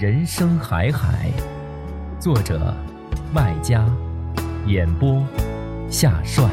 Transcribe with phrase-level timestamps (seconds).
[0.00, 1.30] 人生海海，
[2.18, 2.74] 作者
[3.34, 3.86] 麦家，
[4.66, 5.22] 演播
[5.90, 6.48] 夏帅。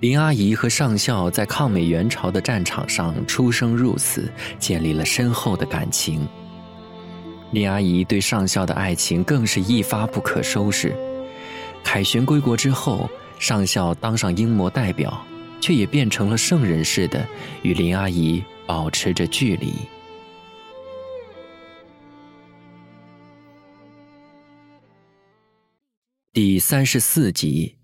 [0.00, 6.26] 林阿姨和上校在抗美援朝的战场上出生入死，建立了深厚的感情。
[7.50, 10.96] 林阿姨对上校的爱情更是一发不可收拾。
[11.84, 13.06] 凯旋归国之后。
[13.42, 15.26] 上校当上英模代表，
[15.60, 17.28] 却也变成了圣人似的，
[17.64, 19.74] 与林阿姨保持着距离。
[26.32, 27.76] 第三十四集，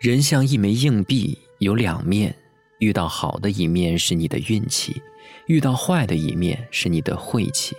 [0.00, 2.36] 人像一枚硬币，有两面，
[2.80, 5.00] 遇到好的一面是你的运气，
[5.46, 7.76] 遇到坏的一面是你的晦气。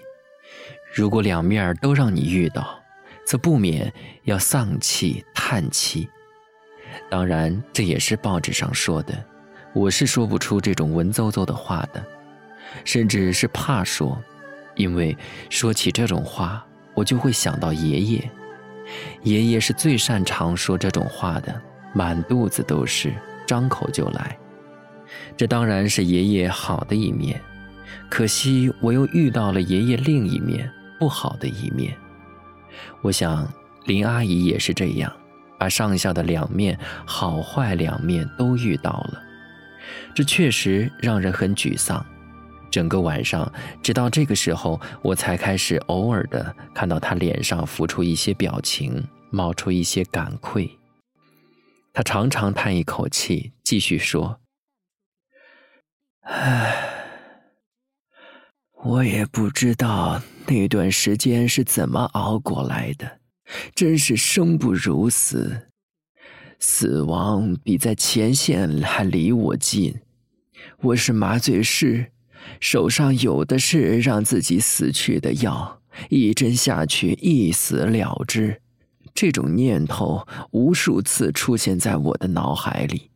[0.94, 2.80] 如果两面都让你遇到，
[3.26, 3.92] 则不免
[4.24, 6.10] 要丧气叹气。
[7.10, 9.24] 当然，这也是报纸上说的，
[9.74, 12.04] 我是说不出这种文绉绉的话的，
[12.84, 14.20] 甚至是怕说，
[14.76, 15.16] 因为
[15.50, 18.32] 说起这种话，我就会想到爷爷。
[19.22, 21.62] 爷爷是最擅长说这种话的，
[21.94, 23.14] 满肚子都是，
[23.46, 24.38] 张口就来。
[25.38, 27.40] 这当然是爷爷好的一面，
[28.10, 30.72] 可惜我又遇到了爷爷另一面。
[31.00, 31.98] 不好的一面，
[33.02, 33.52] 我想
[33.86, 35.12] 林阿姨也是这样，
[35.58, 39.24] 把上下的两面好坏两面都遇到了，
[40.14, 42.06] 这确实让人很沮丧。
[42.70, 43.52] 整个晚上，
[43.82, 50.70] 直到这个时候，我才开始偶尔的看到他脸上浮出一些表情，冒出一些感愧。
[51.94, 54.40] 他长长叹一口气，继续说
[56.22, 56.98] ：“唉。”
[58.82, 63.20] 我也不知道那段时间是怎么熬过来的，
[63.76, 65.68] 真是生不如死，
[66.60, 69.94] 死亡比在前线还离我近。
[70.80, 72.14] 我是麻醉师，
[72.62, 78.62] 手上有的是让自己死去的药，一针下去一死了之。
[79.14, 83.12] 这种念头无数次出现在我的脑海里。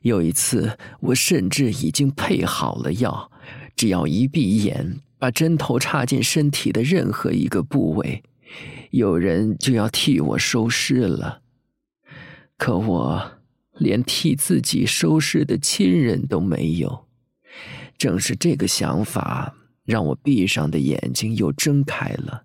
[0.00, 3.30] 有一次，我甚至已经配好了药。
[3.76, 8.22] 只要一闭眼，把针头插进身体的任何一个部位，
[8.90, 11.42] 有人就要替我收尸了。
[12.56, 13.32] 可我
[13.74, 17.06] 连替自己收尸的亲人都没有。
[17.98, 19.54] 正是这个想法，
[19.84, 22.44] 让我闭上的眼睛又睁开了。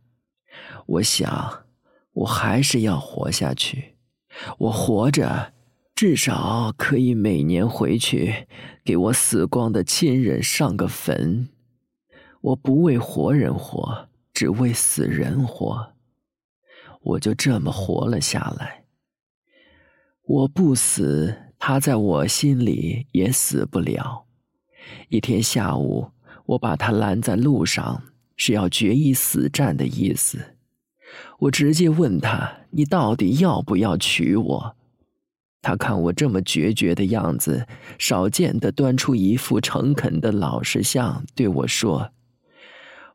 [0.86, 1.64] 我想，
[2.12, 3.96] 我还是要活下去。
[4.59, 5.53] 我活着。
[6.02, 8.48] 至少可以每年回去
[8.84, 11.48] 给我死光的亲人上个坟。
[12.42, 15.94] 我不为活人活，只为死人活。
[17.04, 18.86] 我就这么活了下来。
[20.26, 24.26] 我不死，他在我心里也死不了。
[25.10, 26.10] 一天下午，
[26.48, 28.02] 我把他拦在路上，
[28.36, 30.56] 是要决一死战的意思。
[31.42, 34.76] 我直接问他：“你到底要不要娶我？”
[35.63, 37.67] 他看我这么决绝的样子，
[37.99, 42.11] 少见的端出一副诚恳的老实相，对我说：“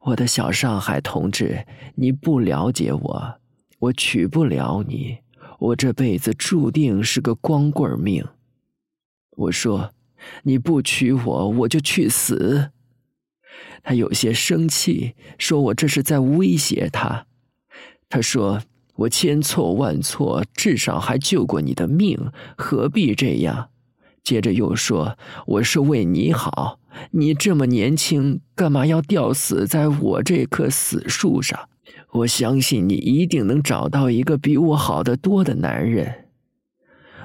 [0.02, 1.66] 我的小上海同志，
[1.96, 3.34] 你不了解我，
[3.80, 5.18] 我娶不了你，
[5.58, 8.24] 我这辈子注定是个光棍命。”
[9.36, 9.92] 我说
[10.44, 12.70] ：“你不娶我，我就去死。”
[13.82, 17.26] 他有些生气，说我这是在威胁他。
[18.08, 18.62] 他说。
[18.96, 22.18] 我千错万错，至少还救过你的命，
[22.56, 23.68] 何必这样？
[24.22, 25.16] 接着又说
[25.46, 26.80] ：“我是为你好，
[27.12, 31.68] 你这么年轻，干嘛要吊死在我这棵死树上？”
[32.12, 36.24] 我相信你一定能找到一个比我好得多的男人。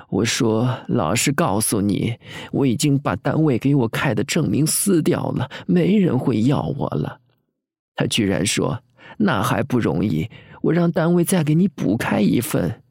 [0.10, 2.16] 我说：“老实告诉你，
[2.52, 7.20] 我已经把单位给我开的证明撕掉了，没人会要我了。”
[7.96, 8.84] 他居然说
[9.18, 10.30] ：“那还不容易，
[10.62, 12.82] 我让单位再给你补开一份。”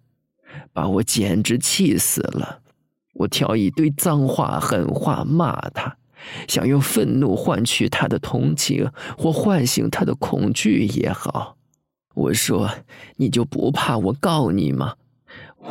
[0.72, 2.61] 把我简直气死了！
[3.14, 5.96] 我挑一堆脏话、狠话骂他，
[6.49, 8.88] 想用愤怒换取他的同情，
[9.19, 11.56] 或唤醒他的恐惧也好。
[12.14, 12.70] 我说
[13.17, 14.94] ：“你就不怕我告你吗？”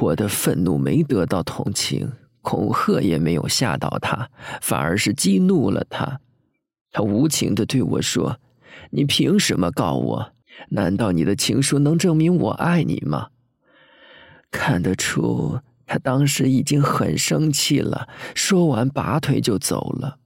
[0.01, 2.11] 我的愤怒没得到同情，
[2.41, 4.29] 恐吓也没有吓到他，
[4.61, 6.19] 反而是激怒了他。
[6.91, 8.39] 他无情的对我说
[8.91, 10.33] ：“你凭什么告我？
[10.69, 13.29] 难道你的情书能证明我爱你吗？”
[14.51, 20.17] 看得出他当时已经很生气了，说完拔腿就走了。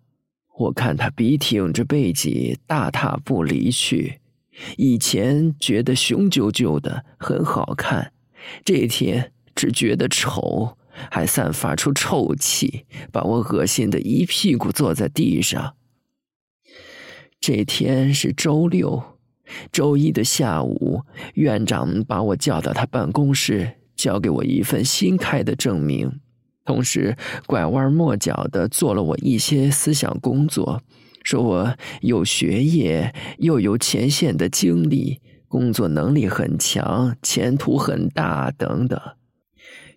[0.58, 4.20] 我看他笔挺着背脊，大踏步离去。
[4.78, 8.14] 以前觉得雄赳赳的很好看，
[8.64, 10.78] 这天只觉得丑，
[11.10, 15.76] 还散发出臭气，把我恶心的一屁股坐在地上。
[17.40, 19.13] 这天是周六，
[19.72, 21.02] 周一的下午，
[21.34, 23.76] 院长把我叫到他办公室。
[23.96, 26.20] 交给我一份新开的证明，
[26.66, 30.82] 同时拐弯抹角的做了我一些思想工作，
[31.24, 39.00] 说我有学业又有前线的经历，工作能力很强，前途很大等等。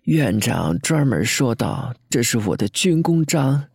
[0.03, 3.65] 院长专门说道：“这是我的军功章，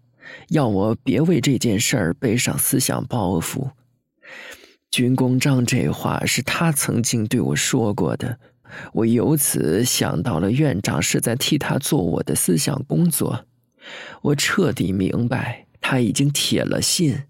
[0.50, 3.72] 要我别为这件事儿背上思想包袱。”
[4.92, 8.38] 军功章这话是他曾经对我说过的。
[8.92, 13.46] 我由此想到了院长是在替他做我的思想工作，
[14.20, 17.22] 我彻底明白他已经铁了心，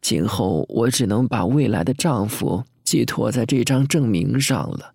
[0.00, 4.94] 今后我只能把未来的丈夫寄托在这张证明上了。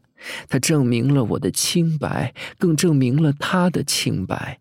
[0.50, 4.60] 他证明了我的清白，更证明了他的清白。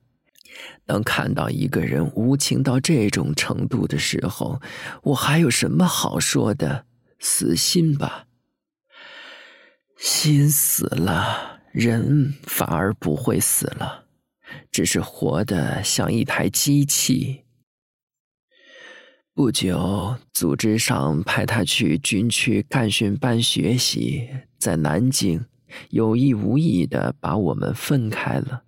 [0.84, 4.60] 当看到一个人无情到这种程度的时候，
[5.02, 6.84] 我还有什么好说的？
[7.18, 8.26] 死心吧。
[9.96, 14.04] 心死了，人反而不会死了，
[14.70, 17.44] 只是活得像一台机器。
[19.32, 24.28] 不久，组织上派他去军区干训班学习，
[24.58, 25.44] 在南京，
[25.90, 28.64] 有意无意的把我们分开了。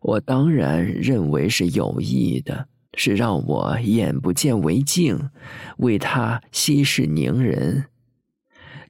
[0.00, 5.30] 我当然认为是有意的，是让我眼不见为净，
[5.78, 7.86] 为他息事宁人。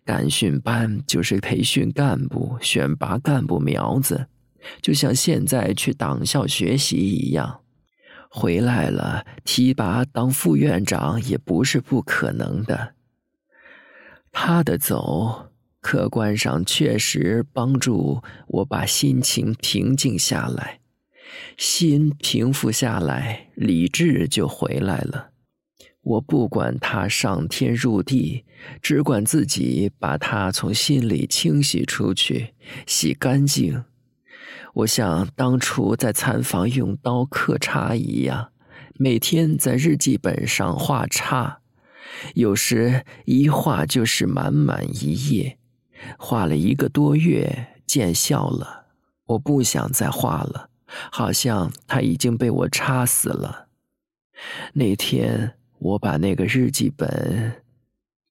[0.04, 4.26] 干训班就是培训干部、选拔干部苗子，
[4.82, 7.60] 就像现在去党校学习一样。
[8.28, 12.94] 回来了，提拔当副院长也不是不可能的。
[14.32, 20.80] 他的走，客观上确实帮助我把心情平静下来，
[21.56, 25.31] 心平复下来，理智就回来了。
[26.02, 28.44] 我不管他上天入地，
[28.82, 32.54] 只管自己把他从心里清洗出去，
[32.86, 33.84] 洗干净。
[34.75, 38.50] 我像当初在餐房用刀刻叉一样，
[38.98, 41.60] 每天在日记本上画叉，
[42.34, 45.58] 有时一画就是满满一页，
[46.19, 48.85] 画了一个多月，见效了。
[49.26, 50.68] 我不想再画了，
[51.10, 53.66] 好像他已经被我插死了。
[54.72, 55.54] 那天。
[55.80, 57.62] 我把那个日记本，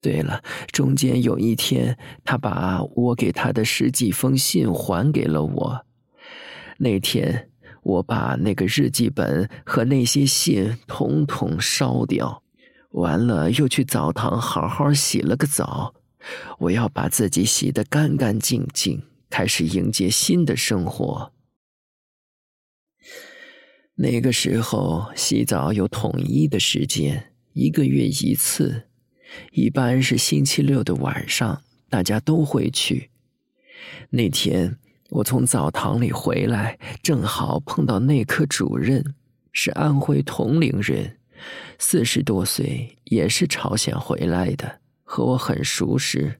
[0.01, 0.41] 对了，
[0.71, 5.85] 中间有一天，他把我给他的十几封信还给了我。
[6.79, 7.51] 那天，
[7.83, 12.41] 我把那个日记本和那些信统统烧掉，
[12.91, 15.93] 完了又去澡堂好好洗了个澡。
[16.57, 21.31] 我要把自己洗得干干净净，开始迎接新的生活。
[23.95, 27.31] 那个时候，洗澡有统一的时间。
[27.53, 28.85] 一个月一次，
[29.51, 33.11] 一般是星期六的晚上，大家都会去。
[34.09, 34.79] 那天
[35.11, 39.13] 我从澡堂里回来，正好碰到内科主任，
[39.51, 41.19] 是安徽铜陵人，
[41.77, 46.39] 四十多岁，也是朝鲜回来的，和我很熟识。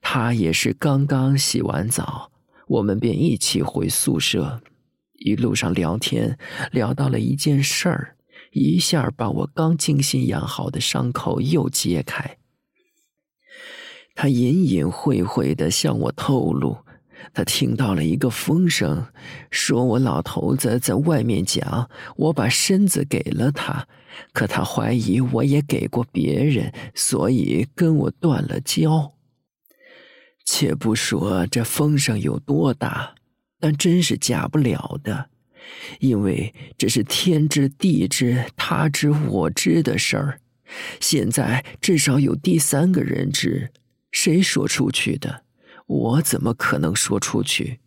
[0.00, 2.30] 他也是刚刚洗完澡，
[2.68, 4.62] 我们便一起回宿舍，
[5.24, 6.38] 一路上聊天，
[6.70, 8.16] 聊到了一件事儿。
[8.52, 12.36] 一下把我刚精心养好的伤口又揭开。
[14.14, 16.76] 他隐隐晦晦的向我透露，
[17.32, 19.06] 他听到了一个风声，
[19.50, 23.88] 说我老头子在外面讲我把身子给了他，
[24.34, 29.14] 可他怀疑我也给过别人，所以跟我断了交。
[30.44, 33.14] 且不说这风声有多大，
[33.64, 35.30] 但真是假不了的，
[35.98, 40.40] 因为这是天知地知他知我知的事儿。
[41.00, 43.72] 现在至少有第三个人知，
[44.12, 45.44] 谁说出去的？
[45.86, 47.80] 我怎么可能说出去？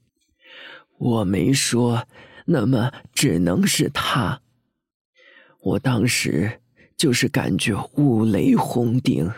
[0.97, 2.07] 我没说，
[2.47, 4.41] 那么只能是他。
[5.61, 6.59] 我当时
[6.95, 9.31] 就是感觉五雷轰顶。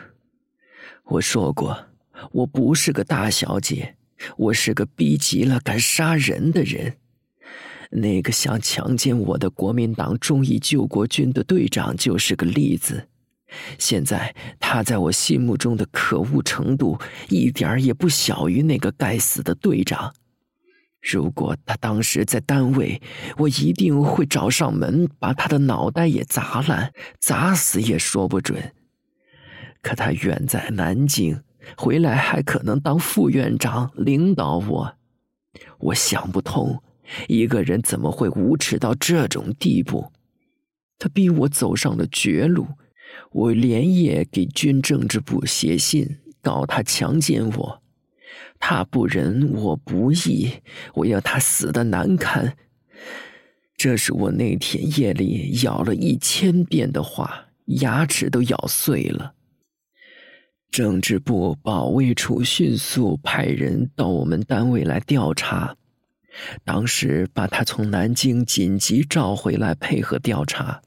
[1.03, 1.87] 我说过，
[2.31, 3.97] 我不是个大小姐，
[4.37, 6.97] 我是个逼急了敢杀人的人。
[7.91, 13.07] 那个想强奸我的国民党忠义救国军的队长就是个例子。
[13.79, 16.99] 现在他在我心目中的可恶程度，
[17.29, 20.13] 一点也不小于那个该死的队长。
[21.01, 23.01] 如果他当时在单位，
[23.37, 28.73] 我一定会找上门，把他的脑袋也砸烂，砸死也说不准。
[29.81, 31.41] 可他远在南京，
[31.77, 34.95] 回来还可能当副院长，领导我。
[35.79, 36.81] 我想不通，
[37.27, 40.11] 一个人怎么会无耻到这种地步？
[40.97, 42.67] 他逼我走上了绝路。
[43.31, 47.81] 我连夜给军政治部写信，告他强奸我。
[48.59, 50.51] 他不仁，我不义，
[50.93, 52.55] 我要他死的难堪。
[53.75, 59.33] 这是我那天夜里咬了一千遍的话，牙齿都咬碎了。
[60.71, 65.75] 政治部保卫处迅速派人到我们单位来调查，
[66.63, 70.81] 当时把他从南京紧急召回来配合调查，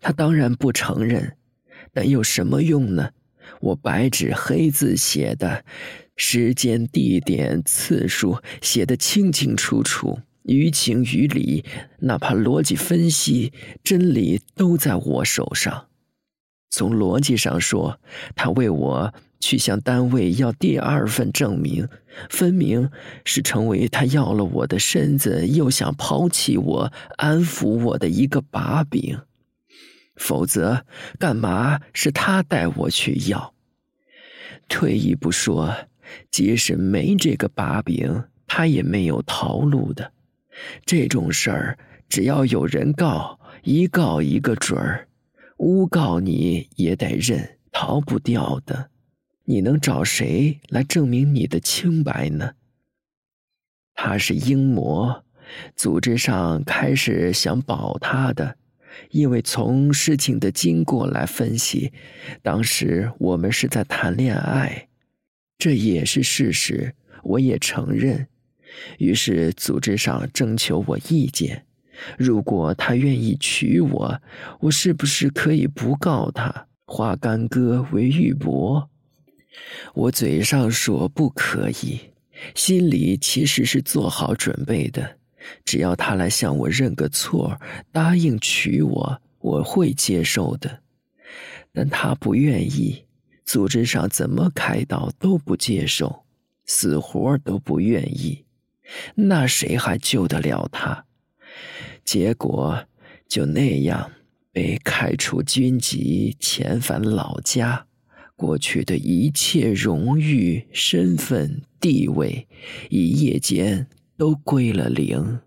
[0.00, 1.36] 他当然不承认，
[1.92, 3.10] 但有什么用呢？
[3.60, 5.64] 我白纸黑字写的。
[6.16, 11.64] 时间、地点、次数写得清清楚楚，于情于理，
[11.98, 15.88] 哪怕逻辑分析，真理都在我手上。
[16.74, 18.00] 从逻辑上说，
[18.34, 21.88] 他为我去向单位要第二份证明，
[22.28, 22.90] 分明
[23.24, 29.20] 是成为他要了我的身子，又想抛弃我、安抚我的一个把柄。
[30.16, 30.84] 否则，
[31.16, 33.54] 干嘛是他带我去要？
[34.68, 35.72] 退一步说。
[36.30, 40.12] 即使没这个把柄，他也没有逃路的。
[40.84, 41.78] 这种事儿，
[42.08, 45.08] 只要有人告，一告一个准儿，
[45.56, 48.90] 诬告你也得认，逃不掉的。
[49.44, 52.54] 你能找谁来证明你的清白呢？
[53.94, 55.24] 他是英模，
[55.76, 58.56] 组织上开始想保他的，
[59.10, 61.92] 因为从事情的经过来分析，
[62.42, 64.88] 当时我们是在谈恋爱。
[65.58, 68.26] 这也是事实，我也承认。
[68.98, 71.64] 于是组织上征求我意见，
[72.18, 74.20] 如果他愿意娶我，
[74.60, 78.86] 我是不是可以不告他，化干戈为玉帛？
[79.94, 82.00] 我嘴上说不可以，
[82.54, 85.18] 心里其实是做好准备的。
[85.64, 87.60] 只要他来向我认个错，
[87.92, 90.80] 答应娶我，我会接受的。
[91.72, 93.04] 但他不愿意。
[93.44, 96.24] 组织上怎么开导都不接受，
[96.64, 98.42] 死活都不愿意，
[99.14, 101.04] 那谁还救得了他？
[102.04, 102.86] 结果
[103.28, 104.12] 就那样
[104.52, 107.86] 被开除军籍，遣返老家，
[108.36, 112.46] 过去的一切荣誉、身份、地位，
[112.90, 115.40] 一夜间都归了零。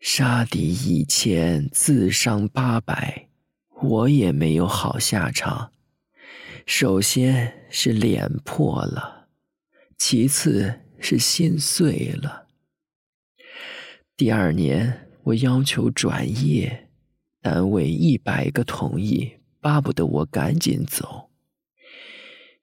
[0.00, 3.28] 杀敌一千，自伤八百。
[3.80, 5.70] 我也没有好下场，
[6.66, 9.28] 首先是脸破了，
[9.96, 12.47] 其次是心碎了。
[14.18, 16.88] 第二年我要求转业，
[17.40, 21.30] 单位一百个同意，巴不得我赶紧走。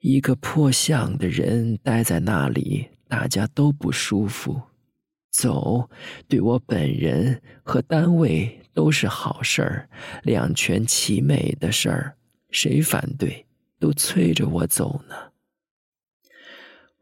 [0.02, 4.62] 一个破相的人待在那里，大家都不舒服。
[5.32, 5.90] 走，
[6.28, 9.90] 对我本人和单位都是好事儿，
[10.24, 12.18] 两全其美的事儿，
[12.52, 13.46] 谁反对？
[13.80, 15.16] 都催着我走呢。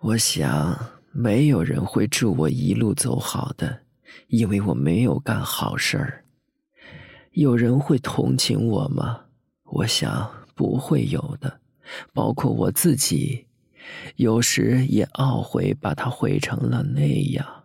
[0.01, 0.77] 我想，
[1.11, 3.82] 没有人会祝我一路走好的，
[4.27, 6.25] 因为我没有干好事儿。
[7.31, 9.25] 有人会同情我吗？
[9.63, 11.59] 我想不会有的，
[12.13, 13.47] 包括我自己，
[14.17, 17.63] 有时也懊悔把它毁成了那样。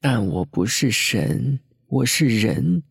[0.00, 2.82] 但我不是神，我是人，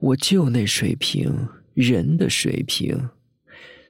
[0.00, 3.08] 我就那水平，人的水平，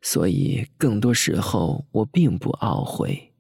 [0.02, 3.33] 所以更多时候我并不懊悔，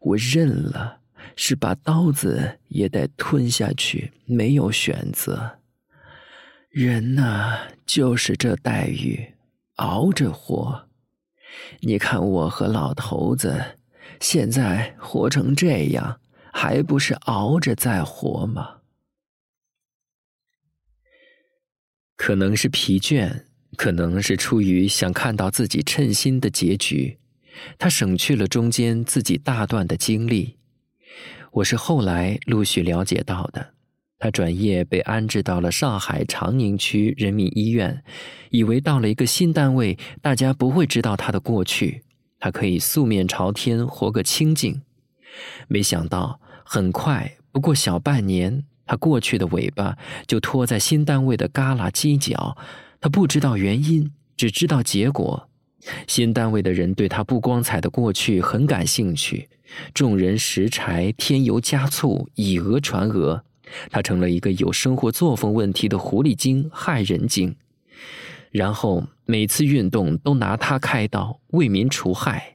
[0.00, 1.00] 我认了，
[1.36, 5.58] 是把刀子也得吞下去，没有选择。
[6.70, 9.34] 人呐，就是这待遇，
[9.76, 10.88] 熬着活，
[11.80, 13.78] 你看我和老头子，
[14.20, 16.20] 现在活成这样，
[16.52, 18.76] 还不是熬着在活吗？
[22.16, 23.44] 可能是疲倦，
[23.76, 27.18] 可能是出于想看到自己称心的结局，
[27.78, 30.57] 他省去了中间自己大段的经历。
[31.58, 33.74] 我是后来陆续了解到的。
[34.18, 38.02] 他转业被安置到了上海长宁区人民医院，
[38.50, 42.02] 以为到了一个新单位，大家不会知道他的过去，
[42.38, 44.82] 他可以素面朝天，活个清静。
[45.68, 49.96] 没想到，很快不过小半年，他过去的尾巴
[50.26, 52.56] 就拖在新单位的旮旯犄角。
[53.00, 55.48] 他不知道原因，只知道结果。
[56.06, 59.48] 新单位的人对他不光彩的过去很感兴趣，
[59.92, 63.42] 众人拾柴添油加醋，以讹传讹。
[63.90, 67.54] 他成了一个有生活作风问题的狐狸精、害人精，
[68.50, 72.54] 然后每次运动都拿他开刀，为民除害。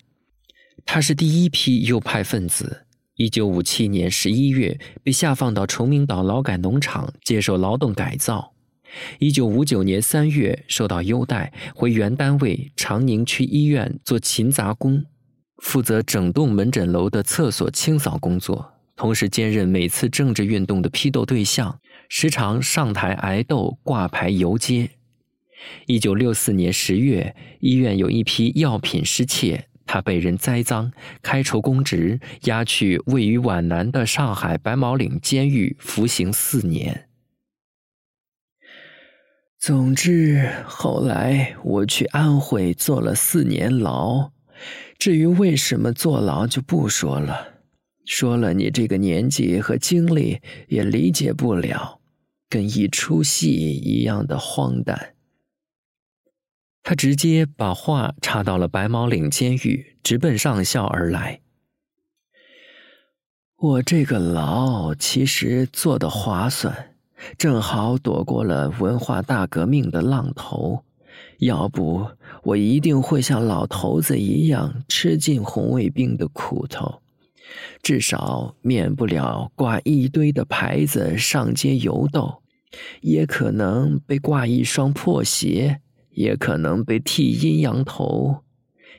[0.85, 2.87] 他是第一批右派分子。
[3.15, 8.53] 一九五七年十一月被下放到崇明岛劳改农场接受劳动改造。
[9.19, 15.05] 一九五九年三月受到优待，回原单位长宁区医院做勤杂工，
[15.63, 18.73] 负责整栋门诊楼的厕所清扫工作。
[18.97, 21.79] 同时兼任每次政治运动的批斗对象，
[22.09, 24.91] 时常上台挨斗、挂牌游街。
[25.87, 30.91] 一九六四年十月，医院有一批药品失窃，他被人栽赃，
[31.21, 37.07] 开除公职，押去位于皖南的上海白毛岭监狱服刑四年。
[39.57, 44.33] 总之，后来我去安徽坐了四年牢。
[44.97, 47.53] 至于为什么坐牢，就不说了。
[48.05, 52.01] 说了，你这个年纪和经历也理解不了，
[52.49, 55.15] 跟一出戏一样的荒诞。
[56.83, 61.39] 他直接把话插到了白毛岭监狱，直奔上校而来。
[63.55, 66.95] 我这个牢其实做的划算，
[67.37, 70.83] 正好躲过了文化大革命的浪头，
[71.39, 72.05] 要不
[72.43, 77.01] 我一定会像老头子一样吃尽红卫兵的苦头。
[77.81, 82.41] 至少免不了挂一堆的牌子上街游斗，
[83.01, 85.79] 也可能被挂一双破鞋，
[86.11, 88.37] 也可能被剃阴阳头，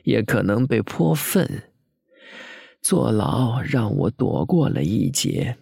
[0.03, 1.63] 也可能被泼粪。
[2.81, 5.57] 坐牢让我躲过了一劫，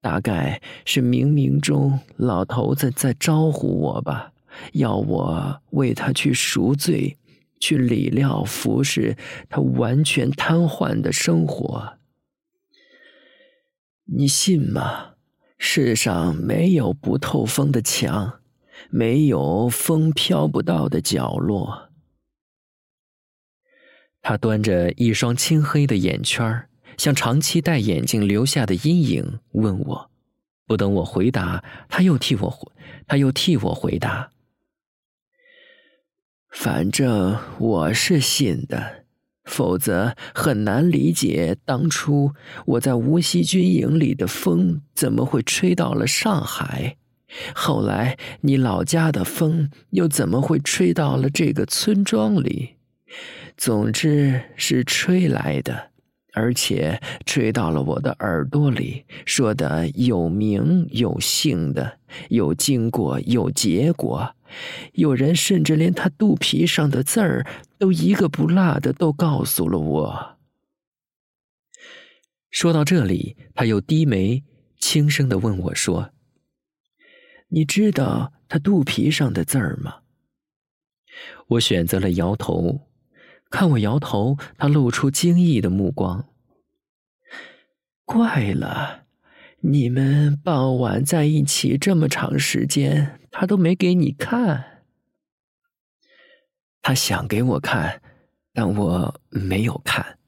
[0.00, 4.32] 大概是冥冥中老头子在招呼我吧，
[4.72, 7.16] 要我为他去赎罪，
[7.60, 9.16] 去理疗服侍
[9.48, 11.98] 他完全瘫痪的生活。
[14.04, 15.14] 你信吗？
[15.58, 18.40] 世上没有不透风的墙，
[18.90, 21.90] 没有风飘不到的角落。
[24.22, 30.10] 他端着一双青黑的眼圈像长期戴眼镜留下的阴影，问我。
[30.66, 32.70] 不等我回答，他又替我回，
[33.06, 34.30] 他又替我回答。
[36.50, 39.04] 反正我是信的。
[39.44, 42.32] 否则很难理解当初
[42.66, 46.98] 我在无锡军营里的风怎么会吹到了上海，
[47.54, 52.76] 后来你老家的风又怎么会吹到了这个村庄里？
[53.56, 55.92] 总之是吹来的，
[56.34, 64.34] 而且吹到了我的耳朵里，说的有名有姓的，有经过有结果。
[64.92, 67.46] 有人甚至连他肚皮上的字儿
[67.78, 70.38] 都一个不落的都告诉了我。
[72.50, 74.42] 说到这里，他又低眉，
[74.78, 76.10] 轻声的问我说
[77.48, 80.00] ：“你知道他肚皮上的字儿吗？”
[81.48, 82.88] 我选择了摇头。
[83.50, 86.28] 看我摇头，他露出惊异的目光。
[88.04, 89.04] 怪了，
[89.60, 93.17] 你们傍晚在一起这么长时间。
[93.30, 94.84] 他都没给你看，
[96.82, 98.00] 他想给我看，
[98.52, 100.18] 但我没有看。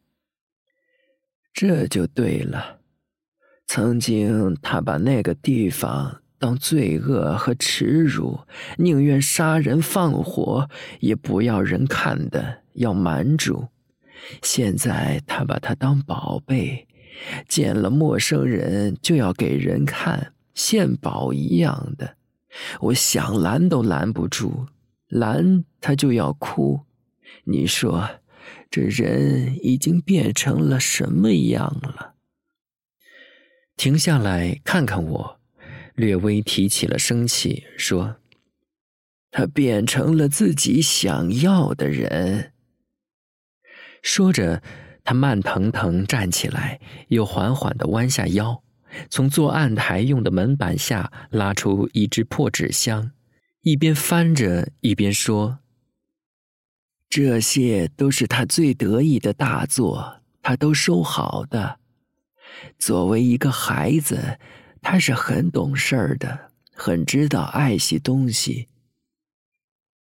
[1.52, 2.80] 这就对了。
[3.66, 8.40] 曾经他把那个地方当罪恶和耻辱，
[8.78, 10.68] 宁愿杀人放火
[11.00, 13.68] 也不要人看的，要瞒住。
[14.42, 16.86] 现在他把它当宝贝，
[17.48, 22.16] 见了陌生人就要给人看，献宝一样的。
[22.80, 24.66] 我想拦都拦不住，
[25.08, 26.80] 拦他就要哭。
[27.44, 28.20] 你说，
[28.70, 32.14] 这人已经变成了什么样了？
[33.76, 35.40] 停下来看看我，
[35.94, 38.16] 略微提起了生气，说
[39.30, 42.52] ：“他变成了自己想要的人。”
[44.02, 44.62] 说着，
[45.02, 48.62] 他慢腾腾站起来，又缓缓地弯下腰，
[49.08, 53.12] 从作案台用的门板下拉出一只破纸箱，
[53.62, 55.58] 一边翻着一边说
[57.08, 61.78] ：“这些都是他最得意的大作，他都收好的。
[62.78, 64.38] 作为一个孩子，
[64.82, 68.68] 他是很懂事儿的，很知道爱惜东西。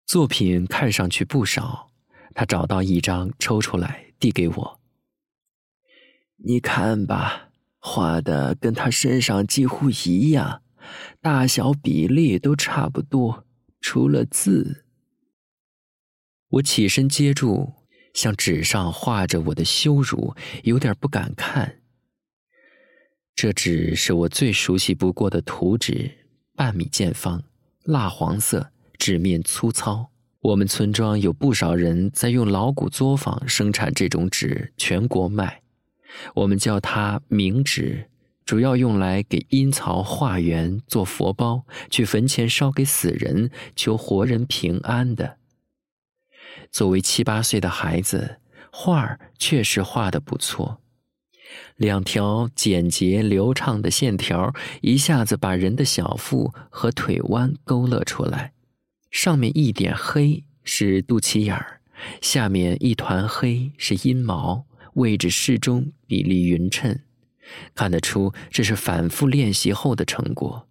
[0.07, 1.89] 作品看上去不少。”
[2.33, 4.81] 他找到一张，抽出来递给我。
[6.37, 7.50] 你看吧，
[7.81, 10.63] 画的跟他身上几乎一样，
[11.21, 13.47] 大小比例都差不多，
[13.81, 14.85] 除了字。
[16.51, 17.73] 我起身接住，
[18.13, 21.81] 向纸上画着我的羞辱，有点不敢看。
[23.35, 26.11] 这纸是我最熟悉不过的图纸，
[26.55, 27.43] 半米见方，
[27.85, 30.11] 蜡黄色，纸面粗糙。
[30.41, 35.63] 我们村庄有不少人在用老古作坊生产这种纸，全国卖。
[36.35, 38.09] 我们叫它冥纸，
[38.45, 45.37] 主要用来给阴曹化缘、做佛包，去坟前烧给死人，求活人平安的。
[46.73, 48.39] 作为七八岁的孩子，
[48.73, 50.81] 画儿确实画的不错，
[51.77, 58.53] 两条简洁流畅的线条一下子把人的小腹和腿弯勾勒出来。
[59.11, 61.81] 上面一点黑是肚脐眼儿，
[62.21, 67.01] 下面一团黑是阴毛，位置适中，比例匀称，
[67.75, 70.67] 看得出这是反复练习后的成果。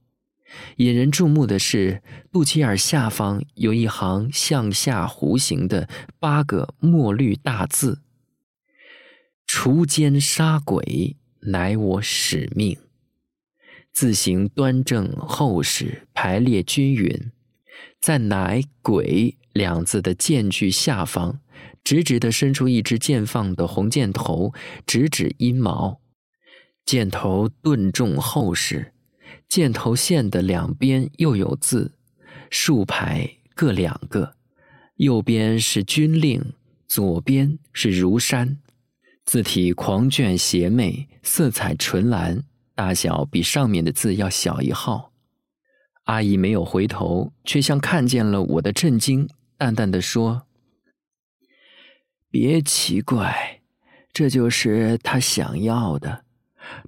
[0.77, 2.01] 引人注目的是，
[2.31, 5.87] 肚脐眼下方有一行向下弧形的
[6.19, 8.01] 八个墨绿大字
[9.47, 12.77] ：“锄奸杀鬼，乃我使命。”
[13.93, 17.31] 字形端正厚实，排列均匀。
[18.01, 21.41] 在“乃鬼”两字的间距下方，
[21.89, 24.53] 直直地伸出一只剑放的红箭头，
[24.85, 25.99] 直指阴毛。
[26.85, 28.93] 箭头钝重厚实，
[29.47, 31.93] 箭头线的两边又有字，
[32.51, 34.35] 竖排各两个，
[34.97, 36.53] 右边是军令，
[36.87, 38.59] 左边是如山。
[39.25, 42.43] 字体狂卷邪魅，色彩纯蓝，
[42.75, 45.11] 大小比上面的字要小一号。
[46.03, 50.43] 阿姨没有回头，却像看见了我的震惊，淡淡的说
[52.29, 53.61] ：“别奇怪，
[54.13, 56.23] 这就是他想要的。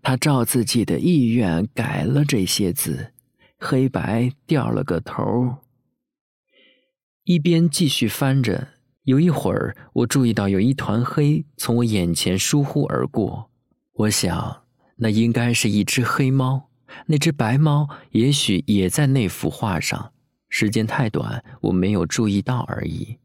[0.01, 3.13] 他照自己的意愿改了这些字，
[3.57, 5.57] 黑白掉了个头。”
[7.23, 8.67] 一边继续翻着，
[9.03, 13.49] 有一会儿，我注意到有一团黑从我眼前疏忽而过。
[13.93, 14.63] 我想，
[14.97, 16.69] 那应该是一只黑猫。
[17.05, 20.11] 那只白猫也许也在那幅画上，
[20.49, 23.17] 时间太短，我没有注意到而已。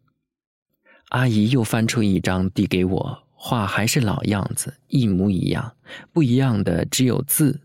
[1.11, 5.75] 阿姨又翻出一张递给我，画还是老样子，一模一样，
[6.12, 7.61] 不一样的只有字：“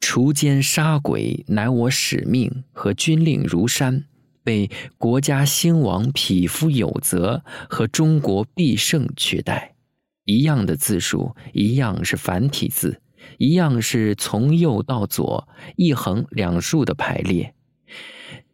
[0.00, 4.04] 锄奸杀鬼，乃我使命。”和“军令如山，
[4.42, 9.74] 被国家兴亡，匹夫有责”和“中国必胜”取代，
[10.24, 13.00] 一样的字数，一样是繁体字。
[13.38, 17.54] 一样是从右到左一横两竖的排列，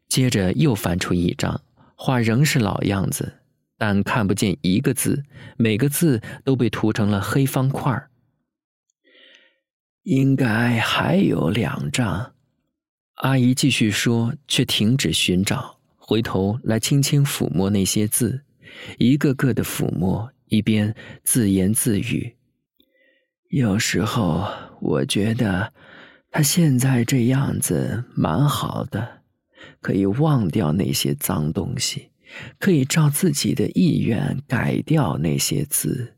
[0.08, 1.60] 接着又翻出一张
[1.96, 3.39] 画，仍是老样子，
[3.80, 5.24] 但看不见一个字，
[5.56, 8.10] 每个字都被涂成了黑方块儿。
[10.02, 12.34] 应该还有两张，
[13.14, 18.42] 阿姨继续说，却停止寻找，回头来轻轻抚摸那些字，
[18.98, 22.36] 一个个的抚摸，一边自言自语。
[23.48, 24.46] 有时候
[24.82, 25.72] 我觉得
[26.30, 29.22] 他现在这样子蛮好的，
[29.80, 32.09] 可以忘掉那些脏东西，
[32.58, 36.14] 可以照自己的意愿改掉那些字。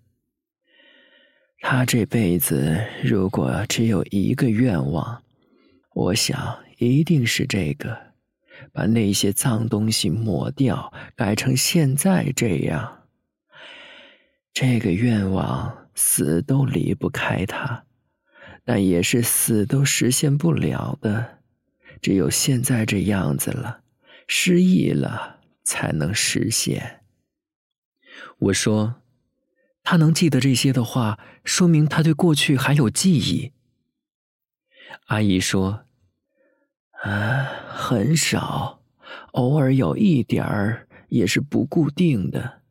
[1.61, 5.23] 他这辈子如果只有一个愿望，
[5.95, 7.97] 我想一定是这个：
[8.73, 13.05] 把那些脏东西抹掉，改成现在这样。
[14.53, 15.79] 这个愿望。
[15.95, 17.85] 死都离不开他，
[18.65, 21.41] 但也是死都实现不了的。
[22.01, 23.81] 只有现在这样子了，
[24.27, 27.01] 失忆了，才能实现。
[28.39, 29.03] 我说，
[29.83, 33.53] 他能记得这些的话，说明他对过去还有记忆。
[35.07, 35.85] 阿姨说
[37.05, 38.83] ：“啊，很少，
[39.33, 42.63] 偶尔有一点儿，也是不固定的。”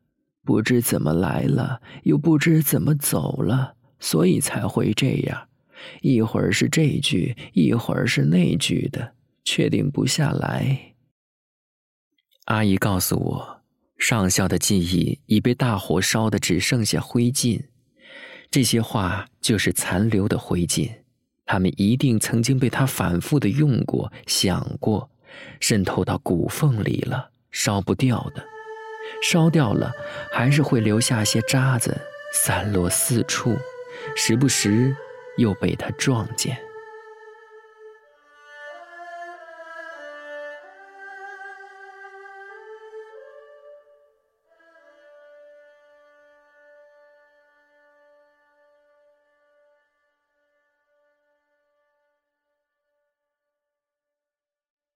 [0.44, 5.48] 不知怎么来了，又不知怎么走了，所以才会这样。
[6.00, 10.91] 一会儿是这句，一会儿是那句的，确定不下来。
[12.46, 13.60] 阿姨告诉我，
[13.98, 17.62] 上校的记忆已被大火烧得只剩下灰烬，
[18.50, 20.90] 这些话就是残留的灰烬，
[21.46, 25.08] 他们一定曾经被他反复的用过、想过，
[25.60, 28.44] 渗透到骨缝里了，烧不掉的，
[29.22, 29.92] 烧掉了
[30.32, 31.96] 还是会留下些渣子，
[32.34, 33.56] 散落四处，
[34.16, 34.94] 时不时
[35.36, 36.58] 又被他撞见。